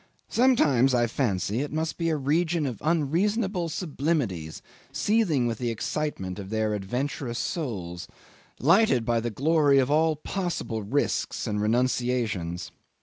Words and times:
Sometimes 0.29 0.95
I 0.95 1.05
fancy 1.05 1.61
it 1.61 1.71
must 1.71 1.95
be 1.99 2.09
a 2.09 2.17
region 2.17 2.65
of 2.65 2.81
unreasonable 2.83 3.69
sublimities 3.69 4.63
seething 4.91 5.45
with 5.45 5.59
the 5.59 5.69
excitement 5.69 6.39
of 6.39 6.49
their 6.49 6.73
adventurous 6.73 7.37
souls, 7.37 8.07
lighted 8.59 9.05
by 9.05 9.19
the 9.19 9.29
glory 9.29 9.77
of 9.77 9.91
all 9.91 10.15
possible 10.15 10.81
risks 10.81 11.45
and 11.45 11.61
renunciations. 11.61 12.71